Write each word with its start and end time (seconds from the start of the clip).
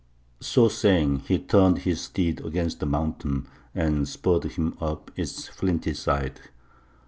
"So 0.39 0.67
saying, 0.67 1.25
he 1.27 1.37
turned 1.37 1.77
his 1.83 2.01
steed 2.01 2.43
against 2.43 2.79
the 2.79 2.87
mountain, 2.87 3.45
and 3.75 4.07
spurred 4.07 4.45
him 4.45 4.75
up 4.81 5.11
its 5.15 5.47
flinty 5.47 5.93
side. 5.93 6.39